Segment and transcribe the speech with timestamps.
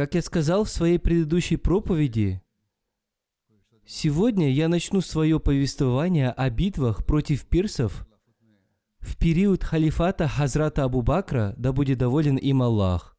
[0.00, 2.40] Как я сказал в своей предыдущей проповеди,
[3.84, 8.08] сегодня я начну свое повествование о битвах против персов
[9.00, 13.18] в период халифата Хазрата Абу Бакра, да будет доволен им Аллах.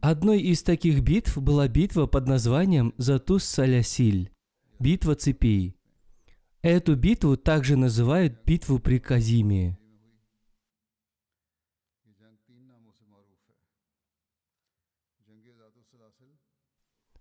[0.00, 4.32] Одной из таких битв была битва под названием Затус Салясиль,
[4.80, 5.76] битва цепей.
[6.62, 9.79] Эту битву также называют битву при Казиме.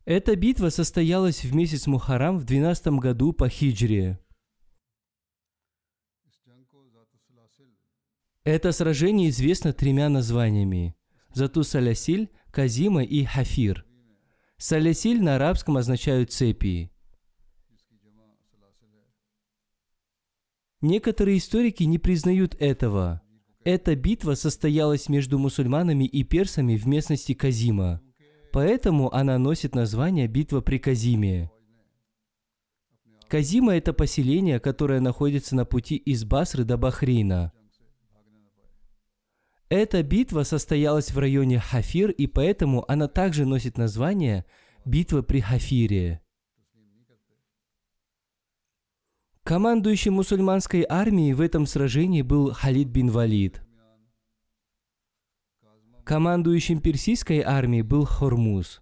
[0.09, 4.19] Эта битва состоялась в месяц Мухарам в 12 году по хиджре.
[8.43, 10.95] Это сражение известно тремя названиями–
[11.36, 13.86] Зату Салясиль, Казима и Хафир.
[14.58, 16.92] Салясиль на арабском означают цепи.
[20.81, 23.21] Некоторые историки не признают этого.
[23.64, 28.02] Эта битва состоялась между мусульманами и персами в местности Казима.
[28.52, 31.52] Поэтому она носит название «Битва при Казиме».
[33.27, 37.54] Казима– это поселение, которое находится на пути из Басры до Бахрейна.
[39.70, 44.45] Эта битва состоялась в районе Хафир, и поэтому она также носит название
[44.83, 46.21] «Битва при Хафире».
[49.43, 53.61] Командующим мусульманской армией в этом сражении был Халид бин Валид.
[56.09, 58.81] Командующим персидской армией был Хормуз.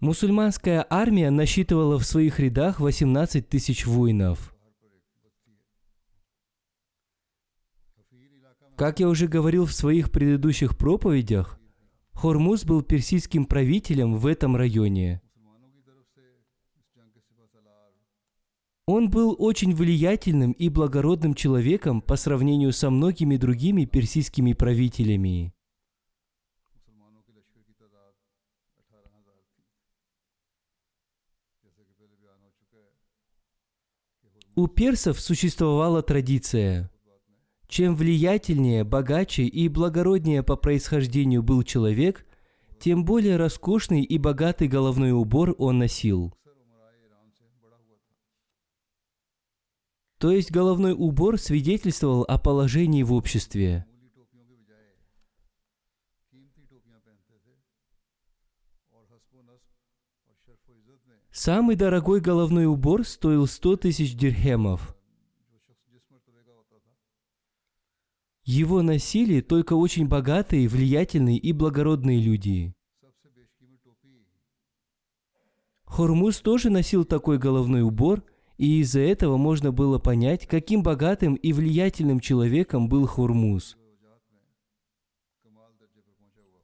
[0.00, 4.56] Мусульманская армия насчитывала в своих рядах 18 тысяч воинов.
[8.74, 11.60] Как я уже говорил в своих предыдущих проповедях,
[12.12, 15.22] Хормуз был персидским правителем в этом районе.
[18.86, 25.54] Он был очень влиятельным и благородным человеком по сравнению со многими другими персидскими правителями.
[34.56, 36.90] У персов существовала традиция.
[37.66, 42.26] Чем влиятельнее, богаче и благороднее по происхождению был человек,
[42.78, 46.34] тем более роскошный и богатый головной убор он носил–
[50.18, 53.86] То есть головной убор свидетельствовал о положении в обществе.
[61.30, 64.96] Самый дорогой головной убор стоил 100 тысяч дирхемов.
[68.44, 72.72] Его носили только очень богатые, влиятельные и благородные люди.
[75.84, 78.22] Хормуз тоже носил такой головной убор–
[78.56, 83.76] и из-за этого можно было понять, каким богатым и влиятельным человеком был Хурмуз.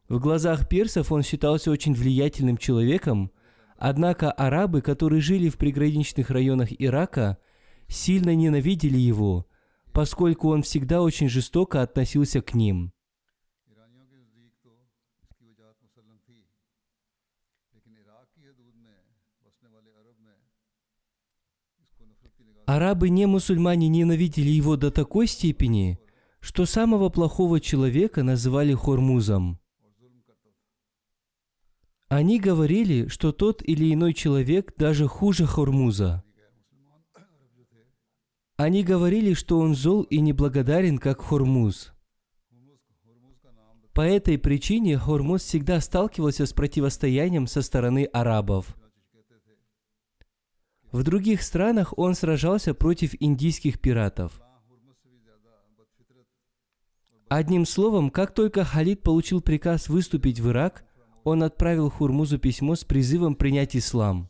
[0.08, 3.30] В глазах персов он считался очень влиятельным человеком,
[3.76, 7.38] однако арабы, которые жили в приграничных районах Ирака,
[7.86, 9.46] сильно ненавидели его,
[9.92, 12.92] поскольку он всегда очень жестоко относился к ним–
[22.72, 25.98] Арабы не мусульмане ненавидели его до такой степени,
[26.38, 29.58] что самого плохого человека называли Хормузом.
[32.06, 36.22] Они говорили, что тот или иной человек даже хуже Хормуза.
[38.56, 41.92] Они говорили, что он зол и неблагодарен, как Хормуз.
[43.92, 48.76] По этой причине Хормуз всегда сталкивался с противостоянием со стороны арабов.
[50.92, 54.40] В других странах он сражался против индийских пиратов.
[57.28, 60.84] Одним словом, как только Халид получил приказ выступить в Ирак,
[61.22, 64.29] он отправил Хурмузу письмо с призывом принять ислам.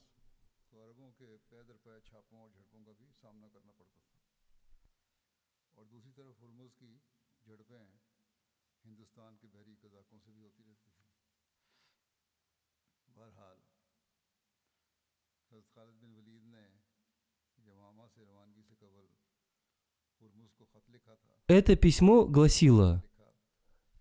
[21.50, 23.02] Это письмо гласило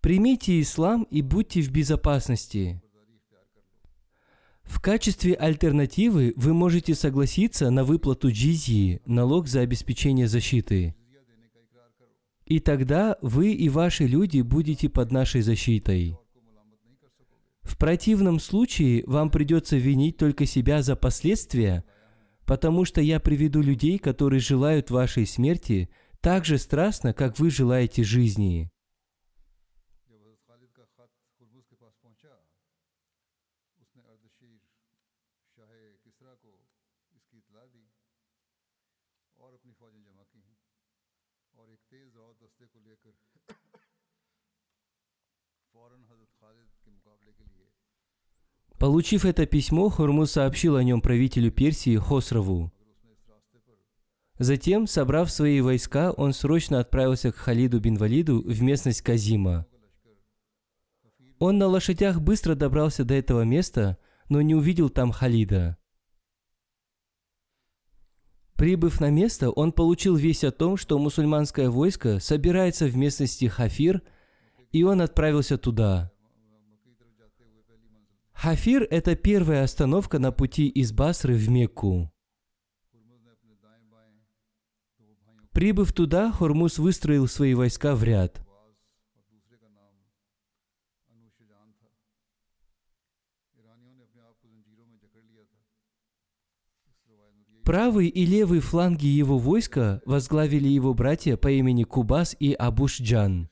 [0.00, 2.80] «Примите ислам и будьте в безопасности».
[4.62, 10.94] В качестве альтернативы вы можете согласиться на выплату джизии, налог за обеспечение защиты.
[12.44, 16.16] И тогда вы и ваши люди будете под нашей защитой.
[17.62, 21.82] В противном случае вам придется винить только себя за последствия,
[22.46, 28.04] потому что я приведу людей, которые желают вашей смерти, так же страстно, как вы желаете
[28.04, 28.70] жизни.
[48.78, 52.72] Получив это письмо, Хурму сообщил о нем правителю Персии Хосрову.
[54.40, 59.66] Затем, собрав свои войска, он срочно отправился к Халиду бин Валиду в местность Казима.
[61.38, 63.98] Он на лошадях быстро добрался до этого места,
[64.30, 65.76] но не увидел там Халида.
[68.54, 74.00] Прибыв на место, он получил весть о том, что мусульманское войско собирается в местности Хафир,
[74.72, 76.12] и он отправился туда.
[78.32, 82.10] Хафир– это первая остановка на пути из Басры в Мекку.
[85.52, 88.40] Прибыв туда, Хормуз выстроил свои войска в ряд.
[97.64, 103.48] Правый и левый фланги его войска возглавили его братья по имени Кубас и Абушджан.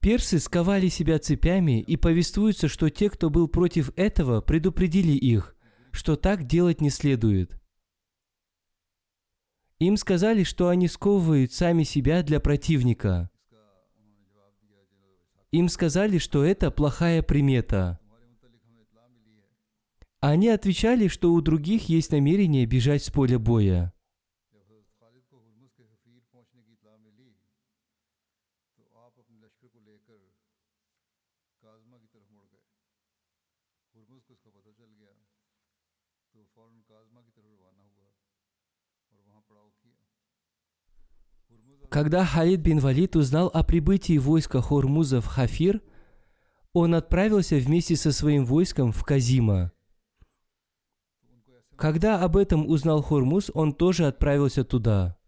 [0.00, 5.56] Персы сковали себя цепями, и повествуются, что те, кто был против этого, предупредили их,
[5.90, 7.59] что так делать не следует.
[9.80, 13.30] Им сказали, что они сковывают сами себя для противника.
[15.52, 17.98] Им сказали, что это плохая примета.
[20.20, 23.94] Они отвечали, что у других есть намерение бежать с поля боя.
[41.90, 45.82] Когда Халид бин Валид узнал о прибытии войска Хормуза в Хафир,
[46.72, 49.72] он отправился вместе со своим войском в Казима.
[51.74, 55.18] Когда об этом узнал хормуз, он тоже отправился туда.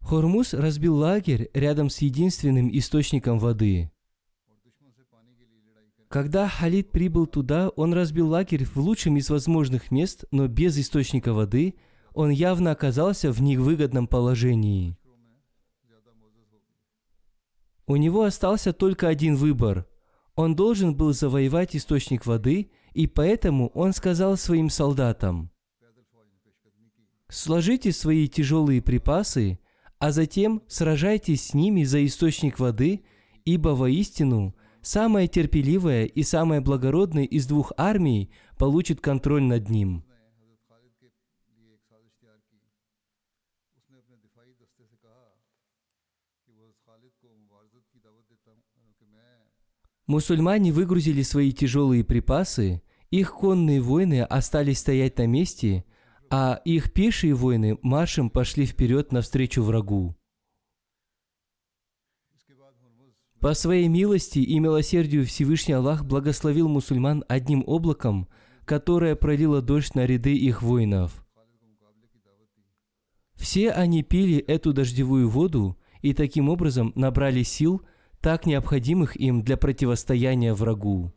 [0.00, 3.90] Хормуз разбил лагерь рядом с единственным источником воды–
[6.14, 11.32] когда Халид прибыл туда, он разбил лагерь в лучшем из возможных мест, но без источника
[11.32, 11.74] воды,
[12.12, 14.96] он явно оказался в невыгодном положении.
[17.88, 19.88] У него остался только один выбор.
[20.36, 25.50] Он должен был завоевать источник воды, и поэтому он сказал своим солдатам,
[27.28, 29.58] «Сложите свои тяжелые припасы,
[29.98, 33.02] а затем сражайтесь с ними за источник воды,
[33.44, 40.04] ибо воистину– самая терпеливая и самая благородная из двух армий получит контроль над ним.
[50.06, 55.84] Мусульмане выгрузили свои тяжелые припасы, их конные воины остались стоять на месте,
[56.30, 60.14] а их пешие воины маршем пошли вперед навстречу врагу.
[63.44, 68.26] По своей милости и милосердию Всевышний Аллах благословил мусульман одним облаком,
[68.64, 71.26] которая пролила дождь на ряды их воинов.
[73.34, 77.82] Все они пили эту дождевую воду и таким образом набрали сил,
[78.22, 81.12] так необходимых им для противостояния врагу.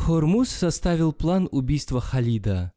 [0.00, 2.72] Хормуз составил план убийства Халида.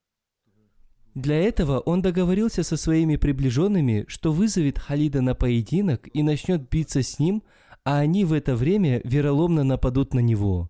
[1.15, 7.01] Для этого он договорился со своими приближенными, что вызовет Халида на поединок и начнет биться
[7.01, 7.41] с ним,
[7.85, 10.69] а они в это время вероломно нападут на него.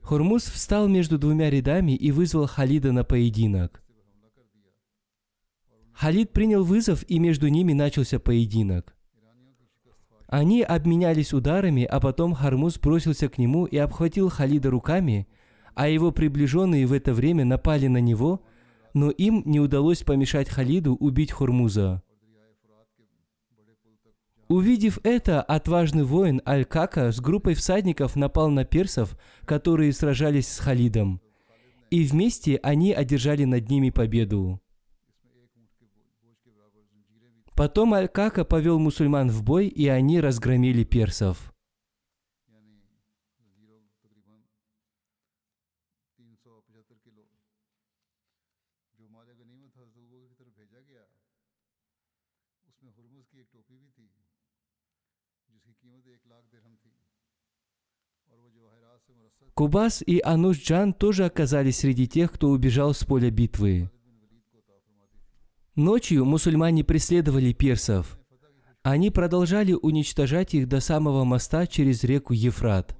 [0.00, 3.82] Хормуз встал между двумя рядами и вызвал Халида на поединок.
[5.92, 8.97] Халид принял вызов, и между ними начался поединок.
[10.28, 15.26] Они обменялись ударами, а потом Хармуз бросился к нему и обхватил Халида руками,
[15.74, 18.42] а его приближенные в это время напали на него,
[18.92, 22.02] но им не удалось помешать Халиду убить Хурмуза.
[24.48, 29.16] Увидев это, отважный воин Аль-Кака с группой всадников напал на персов,
[29.46, 31.22] которые сражались с Халидом.
[31.90, 34.60] И вместе они одержали над ними победу.
[37.58, 41.52] Потом Аль-Кака повел мусульман в бой, и они разгромили персов.
[59.54, 63.90] Кубас и Анушджан тоже оказались среди тех, кто убежал с поля битвы.
[65.78, 68.18] Ночью мусульмане преследовали персов.
[68.82, 72.98] Они продолжали уничтожать их до самого моста через реку Ефрат.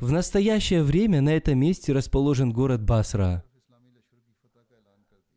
[0.00, 3.44] В настоящее время на этом месте расположен город Басра.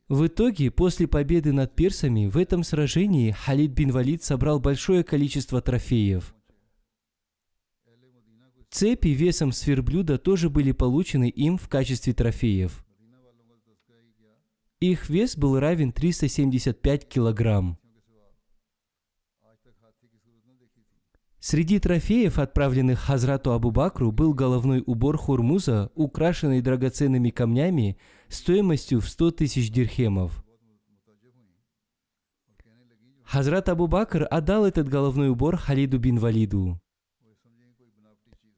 [0.10, 5.62] В итоге, после победы над персами, в этом сражении Халид бин Валид собрал большое количество
[5.62, 6.34] трофеев.
[8.72, 12.84] Цепи весом с верблюда тоже были получены им в качестве трофеев–
[14.80, 17.80] их вес был равен 375 килограмм.
[21.40, 29.32] Среди трофеев, отправленных Хазрату Абу-Бакру, был головной убор Хурмуза, украшенный драгоценными камнями, стоимостью в 100
[29.32, 30.44] тысяч дирхемов.
[33.24, 36.80] Хазрат Абу-Бакр отдал этот головной убор Халиду бин Валиду.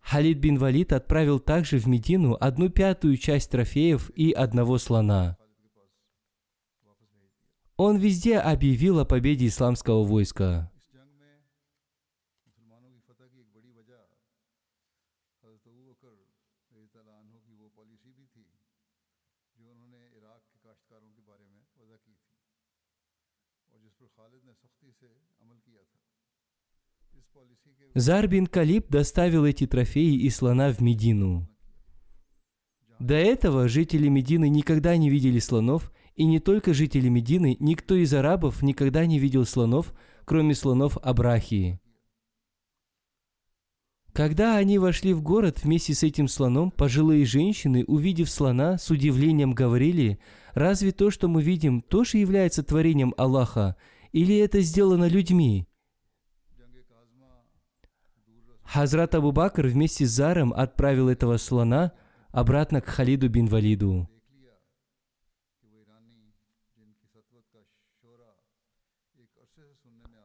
[0.01, 5.37] Халид бин Валид отправил также в Медину одну пятую часть трофеев и одного слона–
[7.81, 10.69] он везде объявил о победе исламского войска.
[27.95, 31.47] Зарбин Калиб доставил эти трофеи и слона в Медину.
[32.99, 38.13] До этого жители Медины никогда не видели слонов и не только жители Медины, никто из
[38.13, 39.93] арабов никогда не видел слонов,
[40.25, 41.79] кроме слонов Абрахии.
[44.11, 49.53] Когда они вошли в город вместе с этим слоном, пожилые женщины, увидев слона, с удивлением
[49.53, 50.19] говорили,
[50.53, 53.77] «Разве то, что мы видим, тоже является творением Аллаха,
[54.11, 55.69] или это сделано людьми?»
[58.63, 61.93] Хазрат Абу Бакр вместе с Заром отправил этого слона
[62.31, 64.09] обратно к Халиду бин Валиду.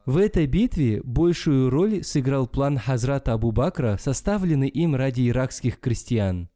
[0.05, 6.47] В этой битве большую роль сыграл план Хазрата Абу Бакра, составленный им ради иракских крестьян.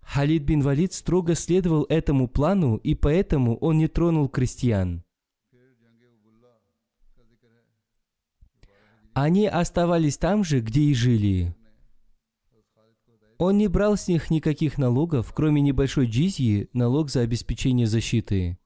[0.00, 5.04] Халид бин Валид строго следовал этому плану, и поэтому он не тронул крестьян.
[9.12, 11.54] Они оставались там же, где и жили.
[13.38, 18.58] Он не брал с них никаких налогов, кроме небольшой джизьи, налог за обеспечение защиты.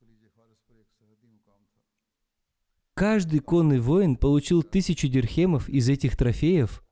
[3.01, 6.83] Каждый конный воин получил тысячу дирхемов из этих трофеев,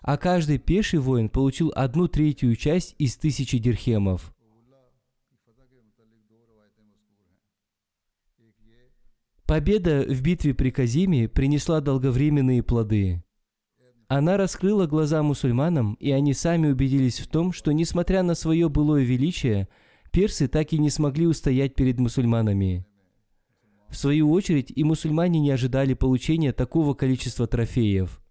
[0.00, 4.34] а каждый пеший воин получил одну третью часть из тысячи дирхемов.
[9.46, 13.22] Победа в битве при Казиме принесла долговременные плоды.
[14.08, 19.04] Она раскрыла глаза мусульманам, и они сами убедились в том, что, несмотря на свое былое
[19.04, 19.68] величие,
[20.10, 22.84] персы так и не смогли устоять перед мусульманами.
[23.92, 28.22] В свою очередь и мусульмане не ожидали получения такого количества трофеев.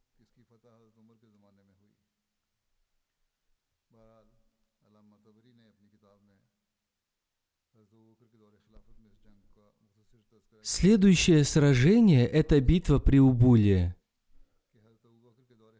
[10.63, 13.95] Следующее сражение– это битва при Убуле.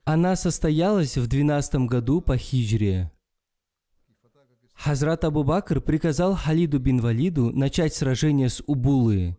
[0.04, 3.12] Она состоялась в 12 году по хиджре.
[4.76, 9.38] Хазрат Абу Бакр приказал Халиду бин Валиду начать сражение с Убулы.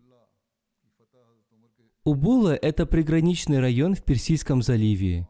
[2.05, 5.29] Убула– это приграничный район в Персидском заливе.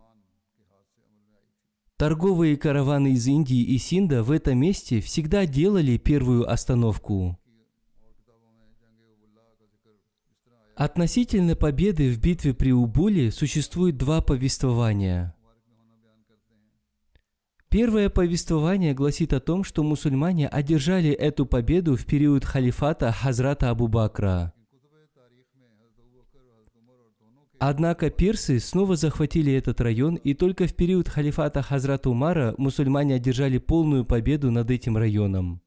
[1.99, 7.39] Торговые караваны из Индии и Синда в этом месте всегда делали первую остановку.
[10.75, 15.37] Относительно победы в битве при Убуле существует два повествования.
[17.69, 23.89] Первое повествование гласит о том, что мусульмане одержали эту победу в период халифата Хазрата Абу
[23.89, 24.55] Бакра.
[27.65, 33.59] Однако персы снова захватили этот район, и только в период халифата Хазрата Умара мусульмане одержали
[33.59, 35.63] полную победу над этим районом.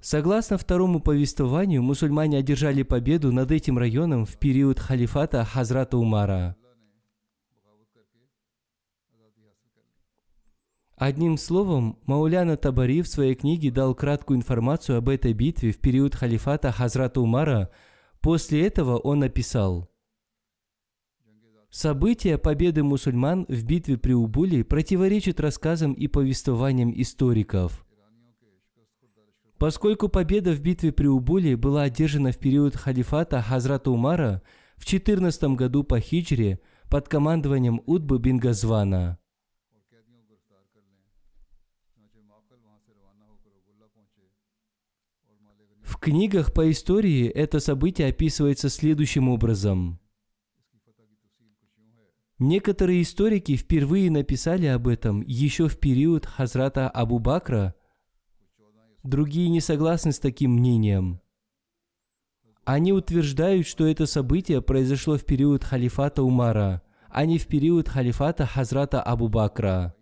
[0.00, 6.54] Согласно второму повествованию, мусульмане одержали победу над этим районом в период халифата Хазрата Умара.
[10.94, 16.14] Одним словом, Мауляна Табари в своей книге дал краткую информацию об этой битве в период
[16.14, 17.68] халифата Хазрата Умара.
[18.20, 19.88] После этого он написал
[21.70, 27.84] События победы мусульман в битве при Убуле противоречат рассказам и повествованиям историков–
[29.58, 34.40] Поскольку победа в битве при Убуле была одержана в период халифата Хазрата Умара
[34.76, 39.18] в 14 году по хиджре под командованием Удбы бин Газвана.
[45.88, 49.98] В книгах по истории это событие описывается следующим образом.
[52.38, 57.74] Некоторые историки впервые написали об этом еще в период Хазрата Абу Бакра–
[59.08, 61.22] Другие не согласны с таким мнением.
[62.66, 68.44] Они утверждают, что это событие произошло в период халифата Умара, а не в период халифата
[68.44, 69.94] Хазрата Абу Бакра.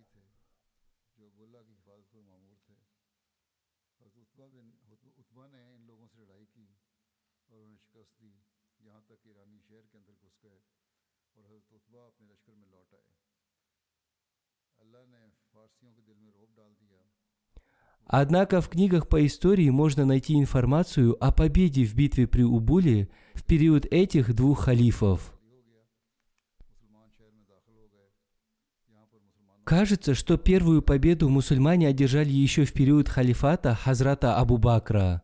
[18.09, 23.43] Однако в книгах по истории можно найти информацию о победе в битве при Убуле в
[23.43, 25.33] период этих двух халифов.
[29.65, 35.21] Кажется, что первую победу мусульмане одержали еще в период халифата Хазрата Абу Бакра.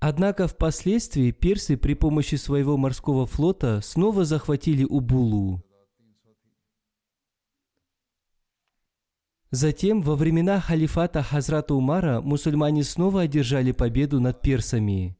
[0.00, 5.62] Однако впоследствии персы при помощи своего морского флота снова захватили Убулу.
[9.50, 15.16] Затем, во времена халифата Хазрата Умара, мусульмане снова одержали победу над персами.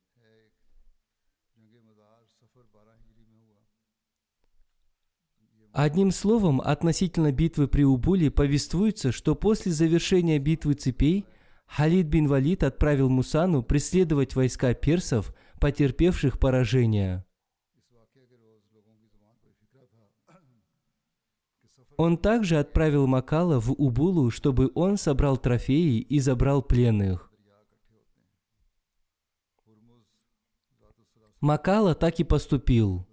[5.73, 11.27] Одним словом, относительно битвы при Убуле повествуется, что после завершения битвы цепей
[11.67, 17.25] Халид бин Валид отправил Мусану преследовать войска персов, потерпевших поражение.
[22.03, 27.31] Он также отправил Макала в Убулу, чтобы он собрал трофеи и забрал пленных.
[31.43, 33.07] Макала так и поступил.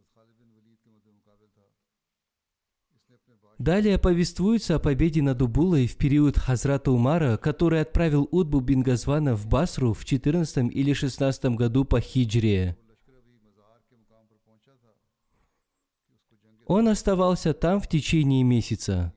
[3.60, 9.36] Далее повествуется о победе над Убулой в период Хазрата Умара, который отправил Удбу бин Газвана
[9.36, 12.78] в Басру в 14 или 16 году по хиджре.
[16.68, 19.14] Он оставался там в течение месяца.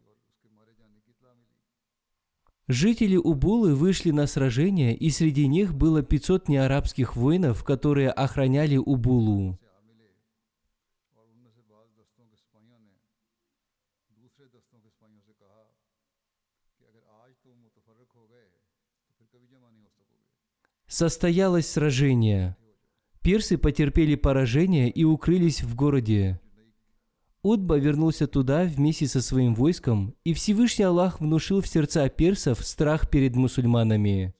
[2.68, 9.58] Жители Убулы вышли на сражение, и среди них было 500 неарабских воинов, которые охраняли Убулу.
[20.86, 22.56] Состоялось сражение.
[23.22, 26.39] Персы потерпели поражение и укрылись в городе.
[27.42, 33.08] Утба вернулся туда вместе со своим войском, и Всевышний Аллах внушил в сердца персов страх
[33.08, 34.34] перед мусульманами.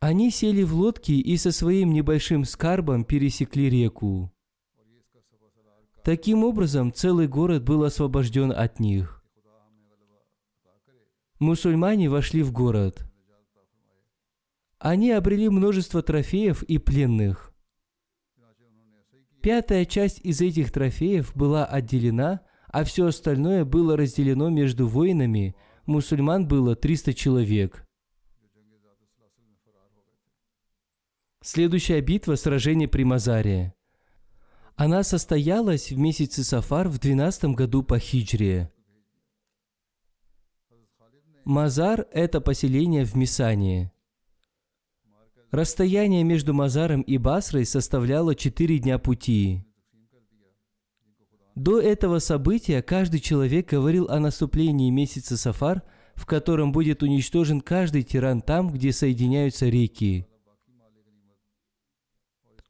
[0.00, 4.32] Они сели в лодки и со своим небольшим скарбом пересекли реку.
[6.02, 9.22] Таким образом, целый город был освобожден от них.
[11.38, 13.04] Мусульмане вошли в город.
[14.78, 17.45] Они обрели множество трофеев и пленных.
[19.46, 25.54] Пятая часть из этих трофеев была отделена, а все остальное было разделено между воинами,
[25.84, 27.86] мусульман было 300 человек.
[31.44, 33.72] Следующая битва– сражение при Мазаре.
[34.74, 38.72] Она состоялась в месяце Сафар в 12 году по хиджре.
[41.44, 43.92] Мазар– это поселение в Мисане.
[45.56, 49.64] Расстояние между Мазаром и Басрой составляло 4 дня пути.
[51.54, 55.82] До этого события каждый человек говорил о наступлении месяца Сафар,
[56.14, 60.26] в котором будет уничтожен каждый тиран там, где соединяются реки.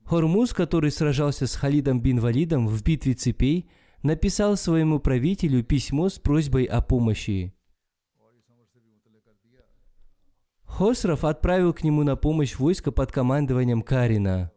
[0.04, 3.68] Хормуз, который сражался с Халидом бин Валидом в битве цепей,
[4.04, 7.55] написал своему правителю письмо с просьбой о помощи.
[10.76, 14.52] Хосров отправил к нему на помощь войско под командованием Карина.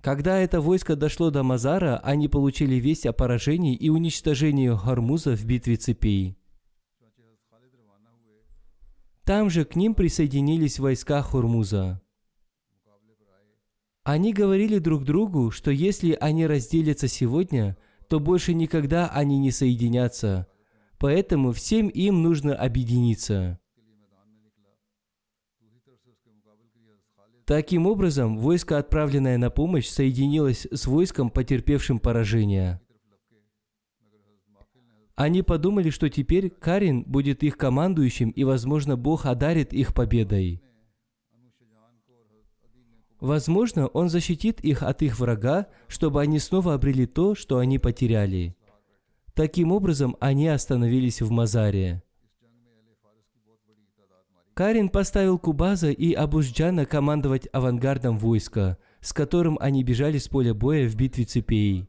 [0.00, 5.44] Когда это войско дошло до Мазара, они получили весть о поражении и уничтожении Хормуза в
[5.44, 6.38] битве цепей.
[9.24, 12.00] Там же к ним присоединились войска Хурмуза.
[14.04, 17.76] Они говорили друг другу, что если они разделятся сегодня,
[18.08, 20.46] то больше никогда они не соединятся.
[20.98, 23.58] Поэтому всем им нужно объединиться.
[27.52, 32.80] Таким образом, войско, отправленное на помощь, соединилось с войском, потерпевшим поражение.
[35.16, 40.62] Они подумали, что теперь Карин будет их командующим, и, возможно, Бог одарит их победой.
[43.20, 48.56] Возможно, Он защитит их от их врага, чтобы они снова обрели то, что они потеряли.
[49.34, 52.02] Таким образом, они остановились в Мазаре.
[54.54, 60.86] Карин поставил Кубаза и Абушджана командовать авангардом войска, с которым они бежали с поля боя
[60.88, 61.88] в битве цепей.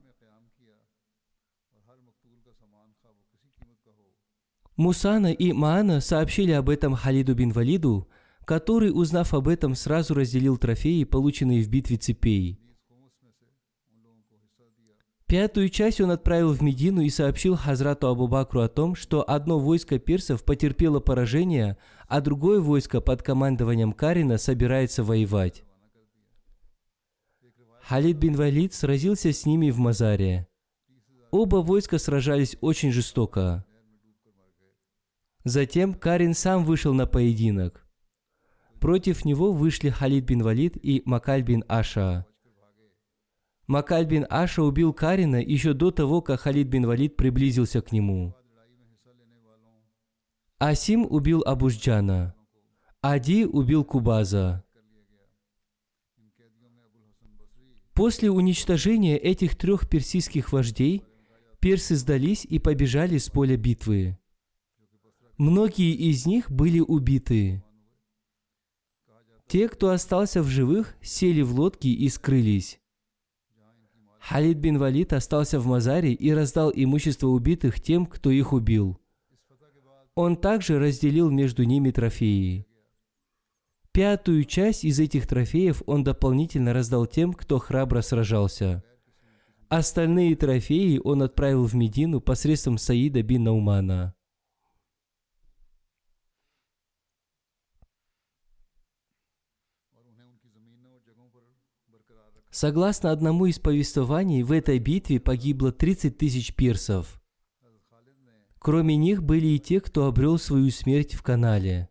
[4.78, 8.08] Мусана и Маана сообщили об этом Халиду бин Валиду,
[8.46, 12.63] который, узнав об этом, сразу разделил трофеи, полученные в битве цепей.
[15.34, 19.58] Пятую часть он отправил в Медину и сообщил Хазрату Абу Бакру о том, что одно
[19.58, 25.64] войско персов потерпело поражение, а другое войско под командованием Карина собирается воевать.
[27.82, 30.48] Халид бин Валид сразился с ними в Мазаре.
[31.32, 33.66] Оба войска сражались очень жестоко.
[35.46, 37.88] Затем Карин сам вышел на поединок.
[38.80, 42.28] Против него вышли Халид бин Валид и Макаль бин Аша.
[43.68, 48.36] Макаль бин Аша убил Карина еще до того, как Халид бин Валид приблизился к нему.
[50.60, 52.36] Асим убил Абушджана.
[53.02, 54.64] Ади убил Кубаза.
[57.94, 61.04] После уничтожения этих трех персидских вождей,
[61.60, 64.18] персы сдались и побежали с поля битвы.
[65.38, 67.64] Многие из них были убиты.
[69.48, 72.80] Те, кто остался в живых, сели в лодки и скрылись.
[74.26, 78.98] Халид бин Валид остался в Мазаре и раздал имущество убитых тем, кто их убил.
[80.16, 82.66] Он также разделил между ними трофеи.
[83.92, 88.82] Пятую часть из этих трофеев он дополнительно раздал тем, кто храбро сражался.
[89.68, 94.16] Остальные трофеи он отправил в Медину посредством Саида бин Наумана.
[102.54, 107.20] Согласно одному из повествований, в этой битве погибло 30 тысяч персов.
[108.60, 111.90] Кроме них были и те, кто обрел свою смерть в канале.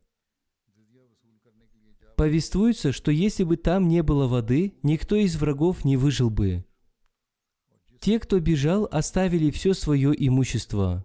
[2.17, 6.65] Повествуется, что если бы там не было воды, никто из врагов не выжил бы.
[7.99, 11.05] Те, кто бежал, оставили все свое имущество.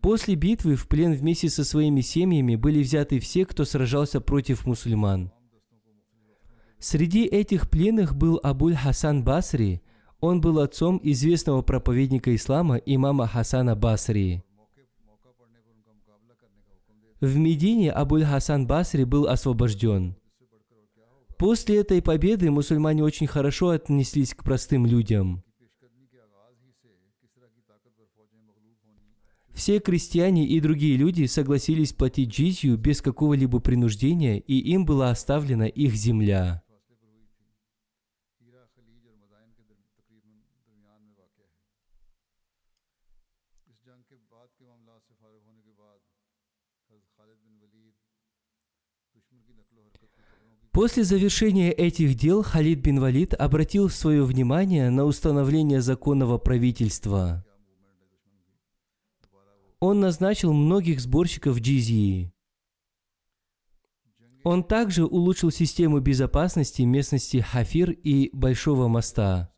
[0.00, 5.30] После битвы в плен вместе со своими семьями были взяты все, кто сражался против мусульман–
[6.82, 9.80] Среди этих пленных был Абуль Хасан Басри.
[10.18, 14.42] Он был отцом известного проповедника ислама имама Хасана Басри.
[17.20, 20.16] В Медине Абуль Хасан Басри был освобожден.
[21.38, 25.44] После этой победы мусульмане очень хорошо отнеслись к простым людям.
[29.54, 35.68] Все крестьяне и другие люди согласились платить джизью без какого-либо принуждения, и им была оставлена
[35.68, 36.61] их земля.
[50.72, 57.44] После завершения этих дел Халид бин Валид обратил свое внимание на установление законного правительства.
[59.82, 62.32] он назначил многих сборщиков джизии.
[64.44, 69.51] Он также улучшил систему безопасности местности Хафир и Большого моста.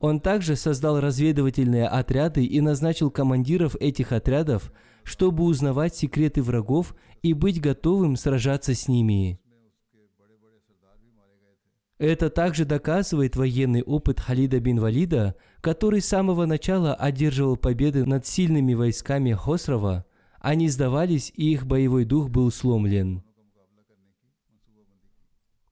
[0.00, 7.32] Он также создал разведывательные отряды и назначил командиров этих отрядов, чтобы узнавать секреты врагов и
[7.32, 9.40] быть готовым сражаться с ними.
[11.98, 18.24] Это также доказывает военный опыт Халида бин Валида, который с самого начала одерживал победы над
[18.24, 20.04] сильными войсками Хосрова.
[20.38, 23.24] Они сдавались, и их боевой дух был сломлен.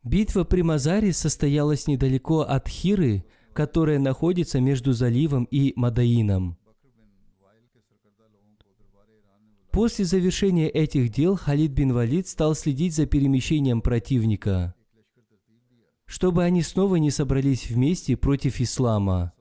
[0.02, 3.24] Битва при Мазаре состоялась недалеко от Хиры,
[3.56, 6.58] которая находится между заливом и Мадаином.
[9.72, 14.74] После завершения этих дел Халид бин Валид стал следить за перемещением противника,
[16.04, 19.32] чтобы они снова не собрались вместе против ислама.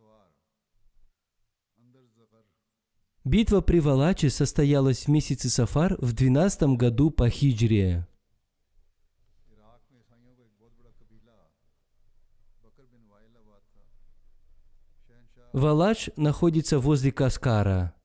[3.26, 8.08] Битва при Валаче состоялась в месяце Сафар в 12 году по хиджре.
[15.54, 17.96] Валач находится возле Каскара.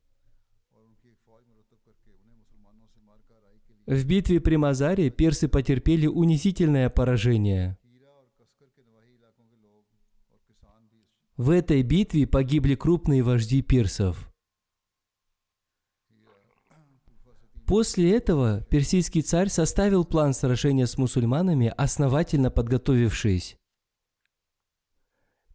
[3.87, 7.77] В битве при Мазаре персы потерпели унизительное поражение.
[11.37, 14.31] В этой битве погибли крупные вожди персов.
[17.67, 23.60] После этого персидский царь составил план сражения с мусульманами, основательно подготовившись.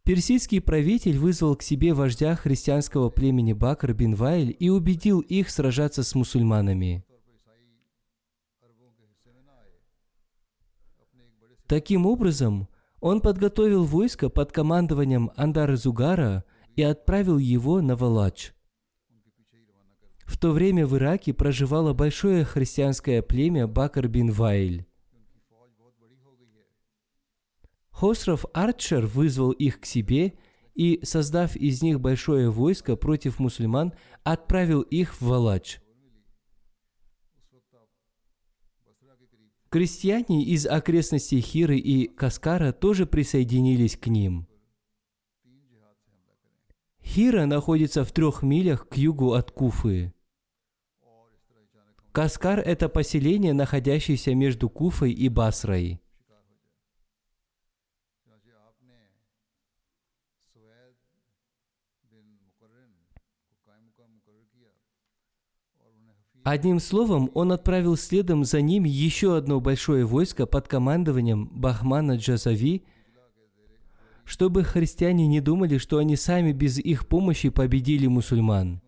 [0.06, 6.04] Персидский правитель вызвал к себе вождя христианского племени Бакр бин Вайль и убедил их сражаться
[6.04, 7.04] с мусульманами.
[11.66, 12.68] Таким образом,
[13.00, 16.44] он подготовил войско под командованием Андара Зугара
[16.76, 18.52] и отправил его на Валач.
[20.24, 24.86] В то время в Ираке проживало большое христианское племя Бакр бин Вайль.
[27.96, 30.34] Хосров Арчер вызвал их к себе
[30.74, 35.80] и, создав из них большое войско против мусульман, отправил их в Валач.
[39.70, 44.46] Крестьяне из окрестностей Хиры и Каскара тоже присоединились к ним.
[47.02, 50.12] Хира находится в трех милях к югу от Куфы.
[52.12, 56.02] Каскар– это поселение, находящееся между Куфой и Басрой.
[66.46, 72.84] Одним словом, он отправил следом за ними еще одно большое войско под командованием Бахмана Джазави,
[74.24, 78.80] чтобы христиане не думали, что они сами без их помощи победили мусульман.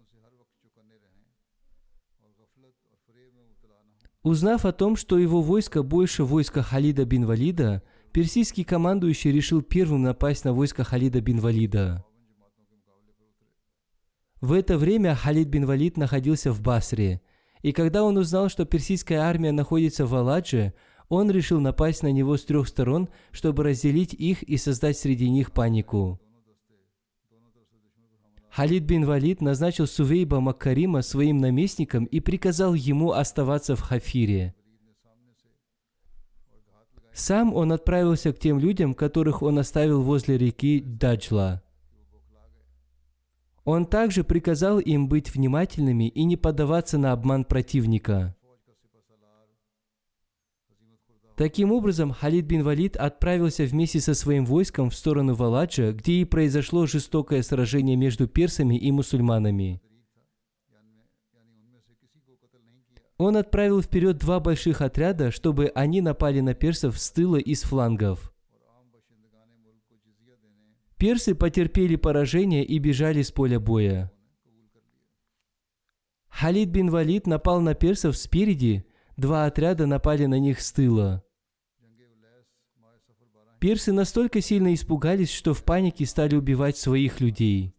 [4.23, 10.03] Узнав о том, что его войско больше войска Халида бин Валида, персидский командующий решил первым
[10.03, 12.05] напасть на войско Халида бин Валида.
[14.41, 17.21] В это время Халид бин Валид находился в Басре–
[17.63, 20.75] и когда он узнал, что персидская армия находится в Аладже,
[21.09, 25.53] он решил напасть на него с трех сторон, чтобы разделить их и создать среди них
[25.53, 26.21] панику.
[28.51, 34.55] Халид бин Валид назначил Сувейба Маккарима своим наместником и приказал ему оставаться в Хафире.
[37.13, 41.63] Сам он отправился к тем людям, которых он оставил возле реки Даджла–
[43.69, 48.35] он также приказал им быть внимательными и не поддаваться на обман противника.
[51.37, 56.25] Таким образом, Халид бин Валид отправился вместе со своим войском в сторону Валаджа, где и
[56.25, 59.83] произошло жестокое сражение между персами и мусульманами.
[63.19, 67.65] Он отправил вперед два больших отряда, чтобы они напали на персов с тыла и с
[67.65, 68.33] флангов.
[70.99, 74.11] Персы потерпели поражение и бежали с поля боя.
[76.29, 78.85] Халид бин Валид напал на персов спереди,
[79.17, 81.25] два отряда напали на них с тыла.
[83.61, 87.77] Персы настолько сильно испугались, что в панике стали убивать своих людей.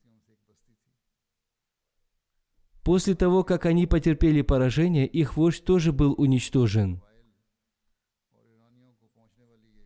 [2.84, 7.02] После того, как они потерпели поражение, их вождь тоже был уничтожен.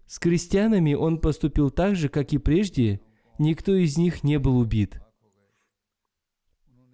[0.06, 3.02] С крестьянами он поступил так же, как и прежде–
[3.40, 5.00] никто из них не был убит.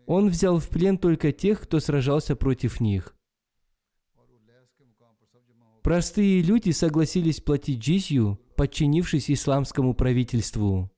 [0.06, 3.16] Он взял в плен только тех, кто сражался против них.
[5.84, 10.92] Простые люди согласились платить джизью, подчинившись исламскому правительству.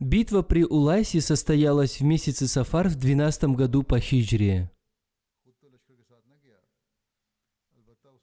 [0.00, 4.70] Битва при Улайсе состоялась в месяце Сафар в 12 году по хиджре.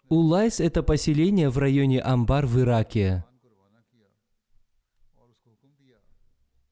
[0.10, 3.26] Улайс– это поселение в районе Амбар в Ираке.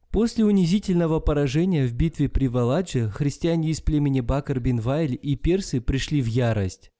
[0.10, 5.82] После унизительного поражения в битве при Валадже христиане из племени Бакар бин Вайль и персы
[5.82, 6.92] пришли в ярость.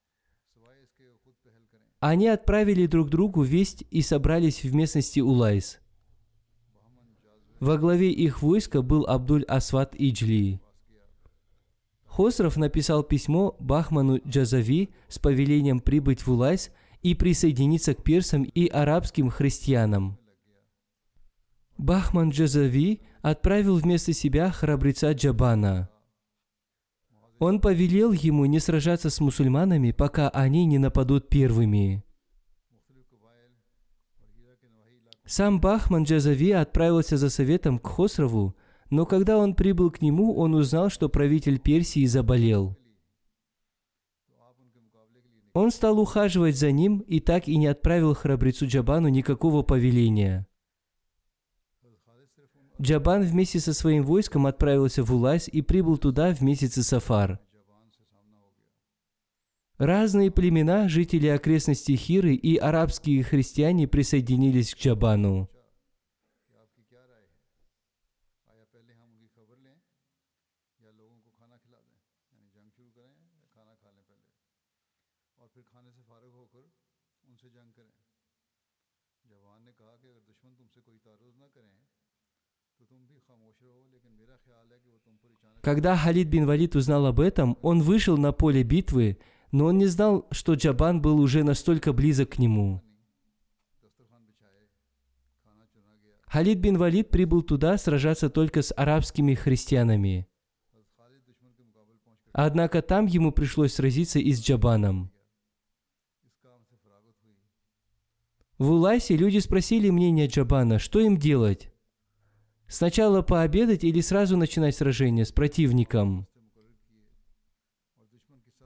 [2.02, 5.80] Они отправили друг другу весть и собрались в местности Улайс–
[7.60, 10.62] во главе их войска был Абдуль Асват Иджли.
[12.06, 18.68] Хосров написал письмо Бахману Джазави с повелением прибыть в Улайс и присоединиться к персам и
[18.68, 20.18] арабским христианам.
[21.78, 25.90] Бахман Джазави отправил вместо себя храбреца Джабана.
[27.40, 32.05] Он повелел ему не сражаться с мусульманами, пока они не нападут первыми.
[35.26, 38.56] Сам Бахман Джазави отправился за советом к Хосрову,
[38.92, 42.78] но когда он прибыл к нему, он узнал, что правитель Персии заболел.
[45.54, 50.48] Он стал ухаживать за ним и так и не отправил храбрецу Джабану никакого повеления.
[52.80, 57.40] Джабан вместе со своим войском отправился в Улайс и прибыл туда в месяце Сафар–
[59.78, 65.50] Разные племена, жители окрестностей Хиры и арабские христиане присоединились к Чабану.
[85.62, 89.18] Когда Халид бин Валид узнал об этом, он вышел на поле битвы–
[89.56, 92.84] но он не знал, что Джабан был уже настолько близок к нему.
[96.28, 100.28] Халид бин Валид прибыл туда сражаться только с арабскими христианами.
[102.34, 105.10] Однако там ему пришлось сразиться и с Джабаном.
[108.58, 111.72] В Улайсе люди спросили мнение Джабана, что им делать.
[112.68, 116.28] Сначала пообедать или сразу начинать сражение с противником.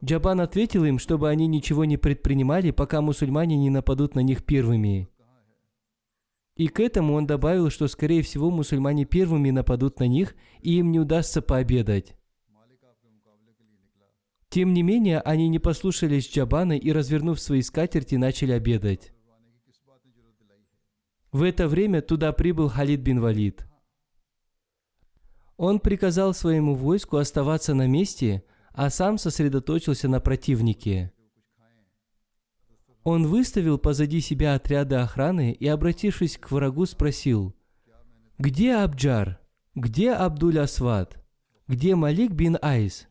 [0.04, 5.10] Джабан ответил им, чтобы они ничего не предпринимали, пока мусульмане не нападут на них первыми.
[6.56, 10.92] И к этому он добавил, что, скорее всего, мусульмане первыми нападут на них, и им
[10.92, 12.16] не удастся пообедать.
[14.50, 19.14] Тем не менее, они не послушались Джабана и, развернув свои скатерти, начали обедать.
[21.32, 23.68] В это время туда прибыл Халид бин Валид.
[25.56, 31.12] Он приказал своему войску оставаться на месте– а сам сосредоточился на противнике.
[33.04, 37.56] Он выставил позади себя отряды охраны и, обратившись к врагу, спросил,
[38.38, 39.40] «Где Абджар?
[39.76, 41.18] Где Абдуль-Асват?
[41.68, 43.08] Где Малик бин Айс?»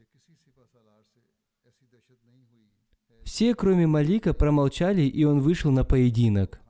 [3.25, 6.61] Все, кроме Малика, промолчали, и он вышел на поединок.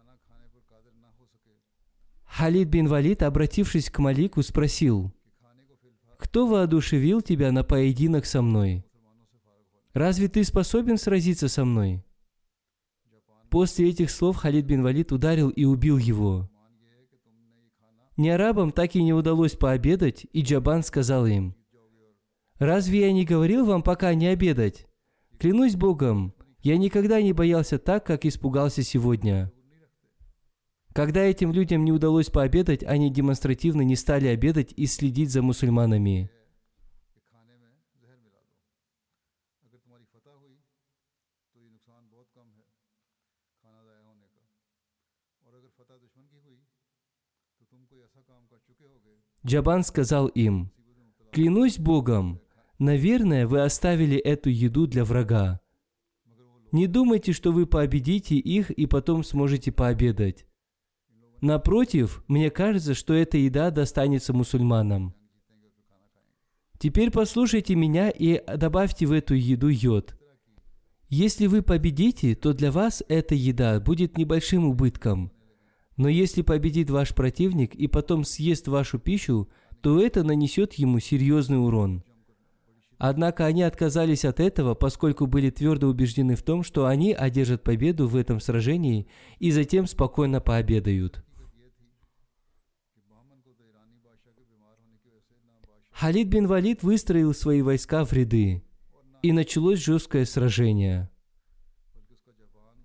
[2.25, 5.13] Халид бин Валид, обратившись к Малику, спросил,
[6.19, 8.85] кто воодушевил тебя на поединок со мной?
[9.95, 12.05] Разве ты способен сразиться со мной?
[13.51, 16.51] После этих слов Халид бин Валид ударил и убил его.
[18.17, 21.55] Не арабам так и не удалось пообедать, и Джабан сказал им,
[22.59, 24.89] «Разве я не говорил вам пока не обедать?
[25.39, 29.53] Клянусь Богом, я никогда не боялся так, как испугался сегодня».
[30.93, 36.31] Когда этим людям не удалось пообедать, они демонстративно не стали обедать и следить за мусульманами.
[49.47, 50.71] Джабан сказал им,
[51.33, 52.41] «Клянусь Богом,
[52.79, 55.61] наверное, вы оставили эту еду для врага.
[56.73, 60.48] Не думайте, что вы победите их и потом сможете пообедать.
[61.41, 65.15] Напротив, мне кажется, что эта еда достанется мусульманам.
[66.79, 70.17] Теперь послушайте меня и добавьте в эту еду йод.
[71.09, 75.33] Если вы победите, то для вас эта еда будет небольшим убытком.
[75.97, 79.49] Но если победит ваш противник и потом съест вашу пищу,
[79.81, 82.05] то это нанесет ему серьезный урон.
[82.99, 88.09] Однако они отказались от этого, поскольку были твердо убеждены в том, что они одержат победу
[88.09, 89.07] в этом сражении
[89.39, 91.25] и затем спокойно пообедают.
[96.01, 98.63] Халид бин Валид выстроил свои войска в ряды,
[99.21, 101.11] и началось жесткое сражение.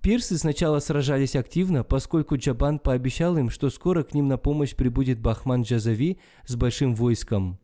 [0.02, 5.20] Пирсы сначала сражались активно, поскольку Джабан пообещал им, что скоро к ним на помощь прибудет
[5.20, 7.60] Бахман Джазави с большим войском.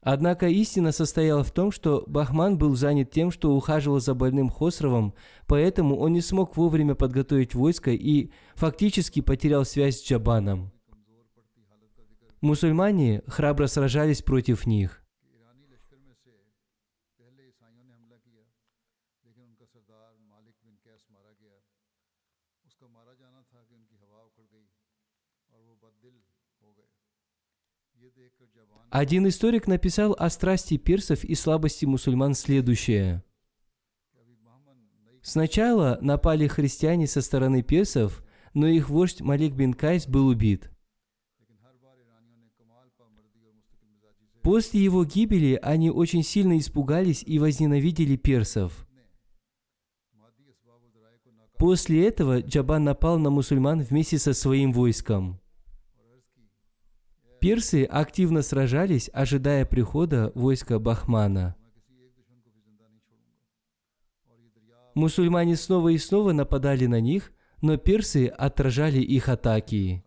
[0.00, 5.12] Однако истина состояла в том, что Бахман был занят тем, что ухаживал за больным Хосровым,
[5.46, 10.72] поэтому он не смог вовремя подготовить войско и фактически потерял связь с Джабаном.
[12.40, 15.02] Мусульмане храбро сражались против них.
[28.90, 33.24] Один историк написал о страсти персов и слабости мусульман следующее.
[35.22, 38.24] Сначала напали христиане со стороны персов,
[38.54, 40.70] но их вождь Малик бин Кайс был убит–
[44.48, 48.86] После его гибели они очень сильно испугались и возненавидели персов.
[51.58, 55.38] После этого Джабан напал на мусульман вместе со своим войском.
[57.42, 61.54] Персы активно сражались, ожидая прихода войска Бахмана.
[64.94, 70.02] Мусульмане снова и снова нападали на них, но персы отражали их атаки.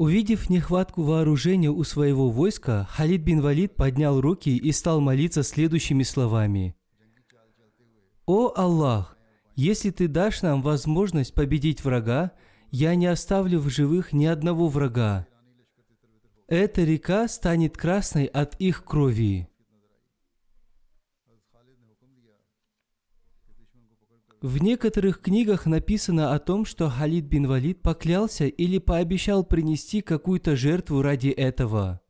[0.00, 6.04] Увидев нехватку вооружения у своего войска, Халид бин Валид поднял руки и стал молиться следующими
[6.04, 6.74] словами.
[8.24, 9.18] «О Аллах,
[9.56, 12.32] если ты дашь нам возможность победить врага,
[12.70, 15.26] я не оставлю в живых ни одного врага.
[16.48, 19.50] Эта река станет красной от их крови».
[24.42, 30.56] В некоторых книгах написано о том, что Халид бин Валид поклялся или пообещал принести какую-то
[30.56, 32.00] жертву ради этого.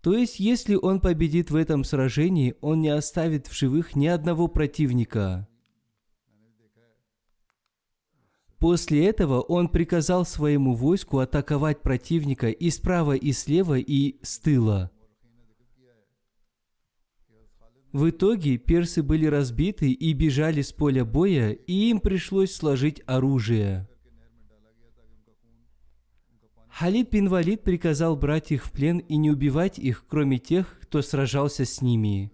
[0.00, 4.46] То есть, если он победит в этом сражении, он не оставит в живых ни одного
[4.46, 5.48] противника.
[8.58, 14.92] После этого он приказал своему войску атаковать противника и справа, и слева, и с тыла.
[17.92, 23.88] В итоге персы были разбиты и бежали с поля боя, и им пришлось сложить оружие.
[26.68, 31.02] Халид бин Валид приказал брать их в плен и не убивать их, кроме тех, кто
[31.02, 32.32] сражался с ними.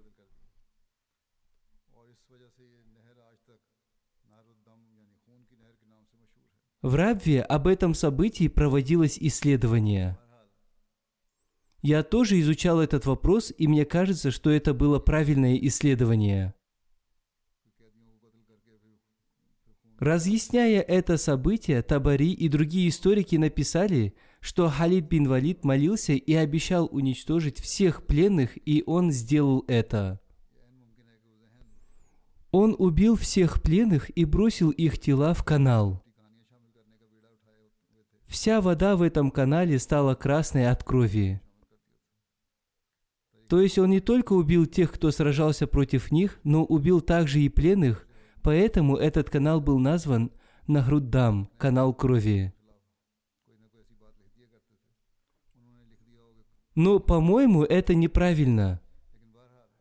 [6.82, 10.18] В Рабве об этом событии проводилось исследование–
[11.86, 16.52] я тоже изучал этот вопрос, и мне кажется, что это было правильное исследование.
[20.00, 26.88] Разъясняя это событие, Табари и другие историки написали, что Халид бин Валид молился и обещал
[26.90, 30.18] уничтожить всех пленных, и он сделал это.
[32.50, 36.02] Он убил всех пленных и бросил их тела в канал.
[38.26, 41.40] Вся вода в этом канале стала красной от крови.
[43.48, 47.48] То есть он не только убил тех, кто сражался против них, но убил также и
[47.48, 48.06] пленных,
[48.42, 50.32] поэтому этот канал был назван
[50.66, 52.52] Нахруддам, канал крови.
[56.74, 58.80] Но, по-моему, это неправильно.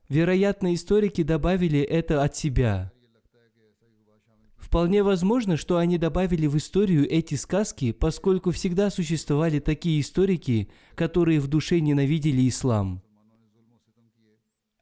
[0.08, 2.92] Вероятно, историки добавили это от себя.
[4.58, 11.40] Вполне возможно, что они добавили в историю эти сказки, поскольку всегда существовали такие историки, которые
[11.40, 13.05] в душе ненавидели ислам.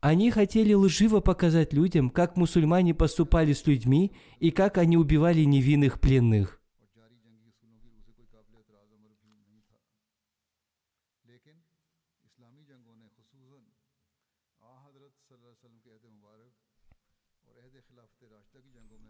[0.04, 6.02] Они хотели лживо показать людям, как мусульмане поступали с людьми и как они убивали невинных
[6.02, 6.62] пленных.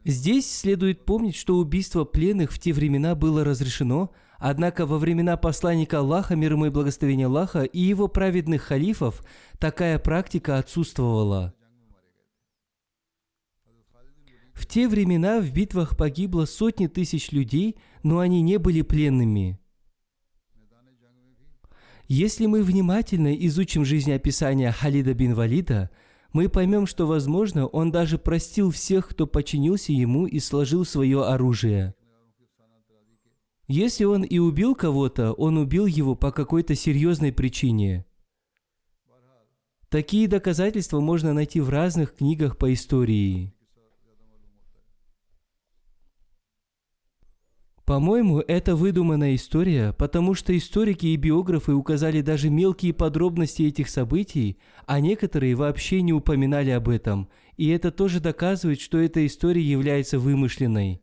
[0.06, 4.14] Здесь следует помнить, что убийство пленных в те времена было разрешено,
[4.46, 9.24] однако во времена посланника Аллаха, мир ему и благословения Аллаха, и его праведных халифов
[9.58, 11.54] такая практика отсутствовала.
[14.54, 19.62] В те времена в битвах погибло сотни тысяч людей, но они не были пленными.
[22.10, 25.89] Если мы внимательно изучим жизнеописание Халида бин Валида,
[26.34, 31.96] мы поймем, что, возможно, он даже простил всех, кто подчинился ему и сложил свое оружие.
[33.68, 38.05] Если он и убил кого-то, он убил его по какой-то серьезной причине.
[39.89, 43.53] Такие доказательства можно найти в разных книгах по истории.
[47.86, 54.57] По-моему, это выдуманная история, потому что историки и биографы указали даже мелкие подробности этих событий,
[54.88, 60.18] а некоторые вообще не упоминали об этом, и это тоже доказывает, что эта история является
[60.18, 61.03] вымышленной.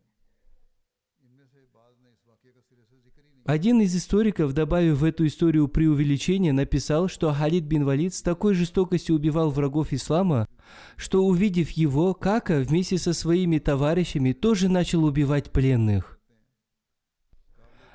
[3.50, 8.54] Один из историков, добавив в эту историю преувеличение, написал, что Халид бин Валид с такой
[8.54, 10.46] жестокостью убивал врагов ислама,
[10.94, 16.20] что увидев его, Кака вместе со своими товарищами тоже начал убивать пленных.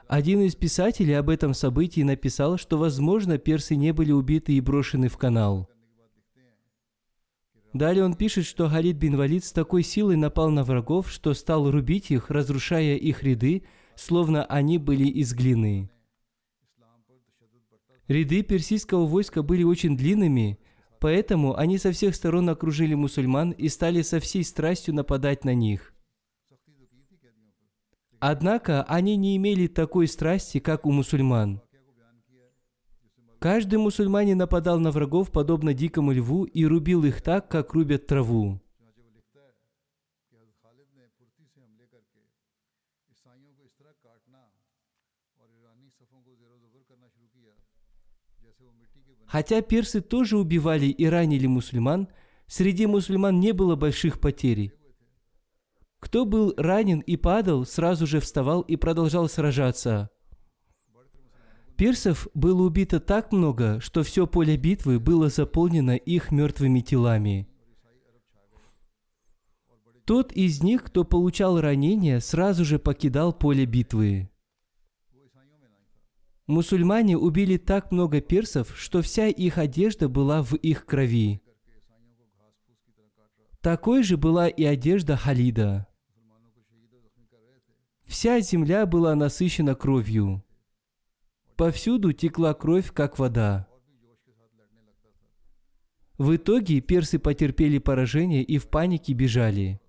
[0.10, 5.08] Один из писателей об этом событии написал, что, возможно, персы не были убиты и брошены
[5.08, 5.70] в канал.
[7.72, 11.72] Далее он пишет, что Халид бин Валид с такой силой напал на врагов, что стал
[11.72, 13.64] рубить их, разрушая их ряды,
[13.96, 15.90] словно они были из глины.
[18.08, 20.60] Ряды персидского войска были очень длинными,
[21.00, 25.94] поэтому они со всех сторон окружили мусульман и стали со всей страстью нападать на них.
[28.20, 31.62] Однако они не имели такой страсти, как у мусульман.
[33.40, 38.60] Каждый мусульманин нападал на врагов, подобно дикому льву, и рубил их так, как рубят траву.
[49.36, 52.08] Хотя персы тоже убивали и ранили мусульман,
[52.48, 54.72] среди мусульман не было больших потерь.
[56.00, 60.10] Кто был ранен и падал, сразу же вставал и продолжал сражаться.
[61.76, 67.50] Персов было убито так много, что все поле битвы было заполнено их мертвыми телами.
[70.06, 74.30] Тот из них, кто получал ранения, сразу же покидал поле битвы.
[76.48, 81.42] Мусульмане убили так много персов, что вся их одежда была в их крови.
[83.62, 85.88] Такой же была и одежда Халида.
[88.06, 90.44] Вся земля была насыщена кровью.
[91.56, 93.68] Повсюду текла кровь, как вода.
[96.20, 99.82] В итоге персы потерпели поражение и в панике бежали.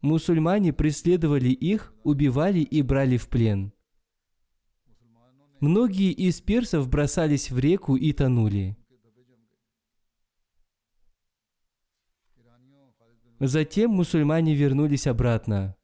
[0.00, 3.72] Мусульмане преследовали их, убивали и брали в плен.
[5.62, 8.76] Многие из персов бросались в реку и тонули.
[13.38, 15.76] Затем мусульмане вернулись обратно.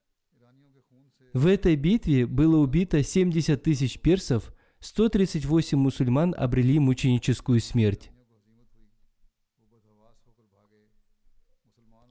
[1.33, 8.11] В этой битве было убито 70 тысяч персов, 138 мусульман обрели мученическую смерть.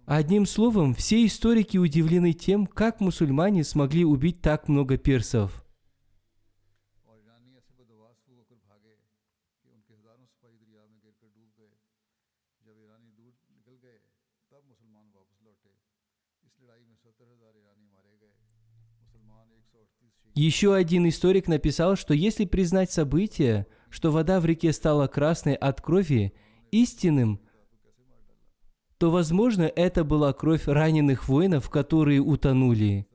[0.06, 5.67] Одним словом, все историки удивлены тем, как мусульмане смогли убить так много персов.
[20.38, 25.82] Еще один историк написал, что если признать событие, что вода в реке стала красной от
[25.82, 26.32] крови,
[26.70, 27.42] истинным,
[29.00, 33.08] то, возможно, это была кровь раненых воинов, которые утонули.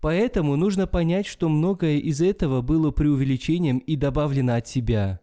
[0.00, 5.20] Поэтому нужно понять, что многое из этого было преувеличением и добавлено от себя.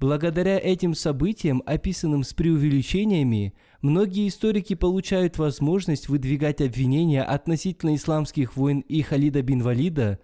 [0.00, 8.80] Благодаря этим событиям, описанным с преувеличениями, многие историки получают возможность выдвигать обвинения относительно исламских войн
[8.80, 10.18] и Халида бин Валида,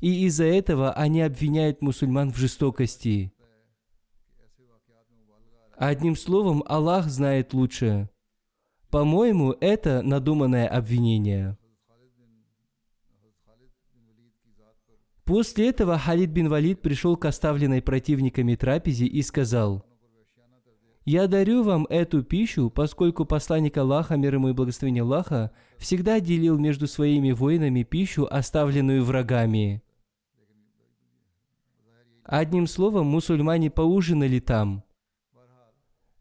[0.00, 3.32] и из-за этого они обвиняют мусульман в жестокости.
[5.76, 8.08] Одним словом, Аллах знает лучше.
[8.90, 11.56] По-моему, это надуманное обвинение.
[15.24, 19.84] После этого Халид бин Валид пришел к оставленной противниками трапезе и сказал,
[21.06, 26.58] «Я дарю вам эту пищу, поскольку посланник Аллаха, мир ему и благословение Аллаха, всегда делил
[26.58, 29.82] между своими воинами пищу, оставленную врагами».
[32.22, 34.82] Одним словом, мусульмане поужинали там.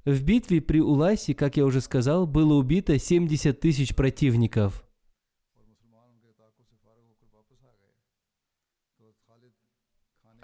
[0.05, 4.85] В битве при Уласе, как я уже сказал, было убито 70 тысяч противников.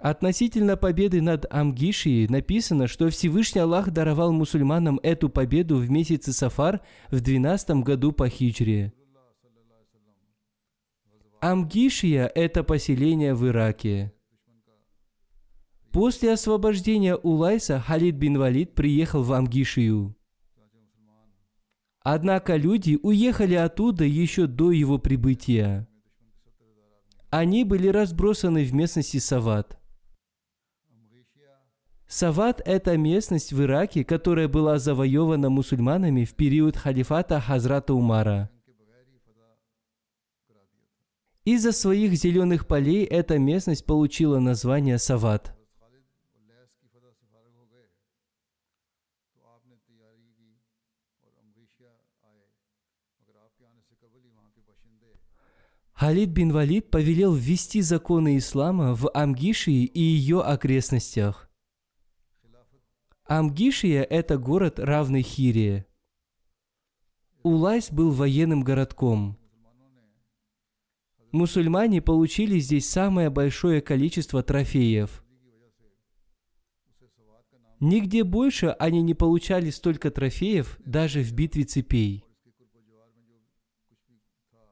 [0.00, 6.80] Относительно победы над Амгишией написано, что Всевышний Аллах даровал мусульманам эту победу в месяце Сафар
[7.10, 8.94] в 12 году по хиджре.
[11.40, 14.14] Амгишия– это поселение в Ираке.
[15.92, 20.16] После освобождения Улайса Халид бин Валид приехал в Амгишию.
[22.02, 25.86] Однако люди уехали оттуда еще до его прибытия.
[27.28, 29.79] Они были разбросаны в местности Сават.
[32.12, 38.50] Сават– это местность в Ираке, которая была завоевана мусульманами в период халифата Хазрата Умара.
[41.44, 45.56] Из-за своих зеленых полей эта местность получила название Сават.
[55.92, 61.49] Халид бин Валид повелел ввести законы ислама в Амгишии и ее окрестностях.
[63.30, 65.84] Амгишия– это город, равный Хирии.
[67.44, 69.38] Улайс был военным городком.
[71.30, 75.24] Мусульмане получили здесь самое большое количество трофеев.
[77.78, 82.24] Нигде больше они не получали столько трофеев, даже в битве цепей.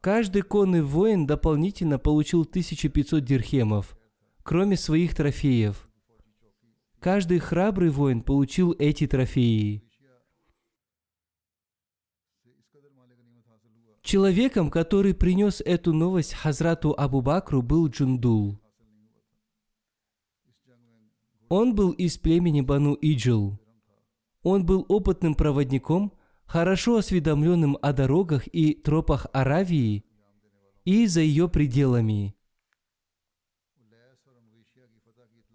[0.01, 3.97] Каждый конный воин дополнительно получил 1500 дирхемов,
[4.43, 5.88] кроме своих трофеев.
[7.01, 9.85] Каждый храбрый воин получил эти трофеи.
[14.03, 18.59] Человеком, который принес эту новость Хазрату Абу Бакру, был Джундул.
[21.49, 23.61] Он был из племени Бану Иджил.
[24.43, 26.13] Он был опытным проводником,
[26.47, 30.05] хорошо осведомленным о дорогах и тропах Аравии
[30.85, 32.38] и за ее пределами.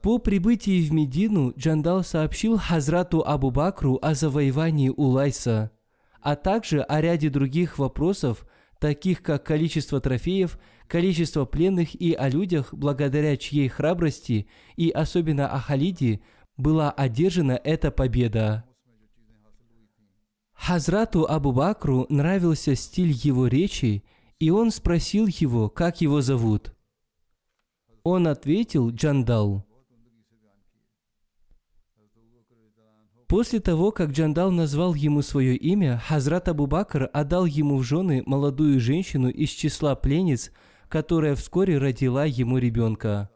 [0.03, 5.72] По прибытии в Медину Джандал сообщил Хазрату Абу Бакру о завоевании Улайса,
[6.20, 8.45] а также о ряде других вопросов,
[8.80, 15.59] таких как количество трофеев, количество пленных и о людях, благодаря чьей храбрости и особенно о
[15.59, 16.20] Халиде
[16.57, 18.66] была одержана эта победа.
[20.53, 24.03] Хазрату Абу Бакру нравился стиль его речи,
[24.39, 26.74] и он спросил его, как его зовут.
[28.06, 29.66] Он ответил Джандал.
[33.28, 38.22] После того, как Джандал назвал ему свое имя, Хазрат Абу Бакр отдал ему в жены
[38.26, 40.51] молодую женщину из числа пленниц,
[40.89, 43.30] которая вскоре родила ему ребенка.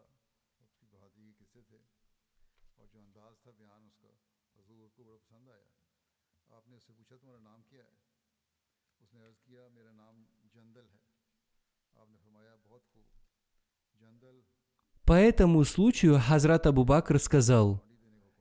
[15.08, 17.82] По этому случаю Хазрат Абу Бакр сказал,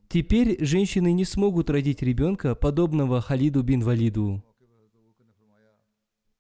[0.10, 4.44] «Теперь женщины не смогут родить ребенка, подобного Халиду бин Валиду».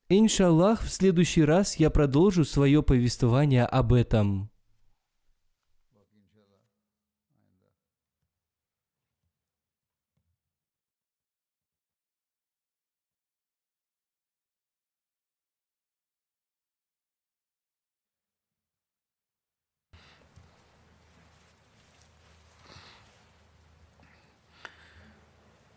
[0.09, 4.51] Иншаллах, в следующий раз я продолжу свое повествование об этом.